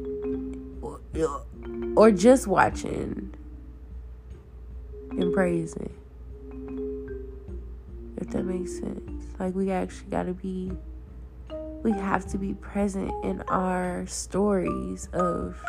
or 1.97 2.13
just 2.13 2.47
watching 2.47 3.35
and 5.11 5.35
praising? 5.35 5.93
If 8.19 8.31
that 8.31 8.45
makes 8.45 8.79
sense. 8.79 9.25
Like, 9.41 9.57
we 9.57 9.73
actually 9.73 10.11
gotta 10.11 10.33
be, 10.33 10.71
we 11.85 11.93
have 11.93 12.27
to 12.27 12.39
be 12.39 12.55
present 12.55 13.13
in 13.23 13.43
our 13.43 14.07
stories 14.07 15.09
of 15.13 15.63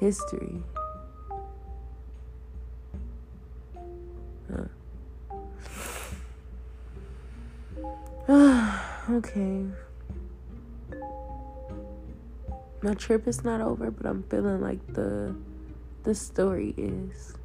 history. 0.00 0.62
Huh. 4.50 4.64
okay. 9.12 9.64
My 12.82 12.94
trip 12.94 13.28
is 13.28 13.44
not 13.44 13.60
over, 13.60 13.92
but 13.92 14.06
I'm 14.06 14.24
feeling 14.24 14.60
like 14.60 14.84
the 14.92 15.36
the 16.02 16.16
story 16.16 16.74
is. 16.76 17.37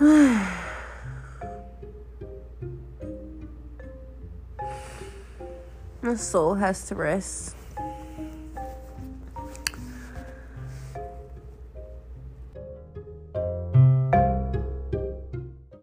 My 0.00 0.46
soul 6.16 6.54
has 6.54 6.88
to 6.88 6.94
rest. 6.94 7.59